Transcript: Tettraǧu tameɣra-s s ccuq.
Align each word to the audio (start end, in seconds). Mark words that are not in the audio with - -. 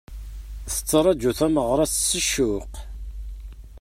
Tettraǧu 0.73 1.31
tameɣra-s 1.37 1.95
s 2.09 2.11
ccuq. 2.25 2.73